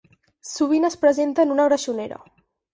Sovint 0.51 0.87
es 0.89 0.97
presenta 1.05 1.45
en 1.47 1.55
una 1.59 1.71
greixonera. 1.71 2.21